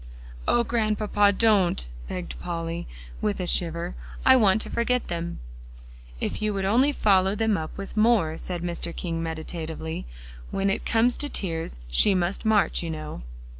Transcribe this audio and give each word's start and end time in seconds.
"Oh, 0.47 0.63
Grandpapa, 0.63 1.31
don't!" 1.31 1.85
begged 2.07 2.39
Polly, 2.39 2.87
with 3.21 3.39
a 3.39 3.45
shiver; 3.45 3.93
"I 4.25 4.35
want 4.35 4.59
to 4.63 4.69
forget 4.71 5.09
them." 5.09 5.37
"If 6.19 6.41
you 6.41 6.55
would 6.55 6.65
only 6.65 6.91
follow 6.91 7.35
them 7.35 7.55
up 7.55 7.77
with 7.77 7.95
more," 7.95 8.35
said 8.39 8.63
Mr. 8.63 8.95
King 8.95 9.21
meditatively; 9.21 10.07
"when 10.49 10.71
it 10.71 10.87
comes 10.87 11.17
to 11.17 11.29
tears, 11.29 11.77
she 11.87 12.15
must 12.15 12.45
march, 12.45 12.81
you 12.81 12.89
know." 12.89 13.21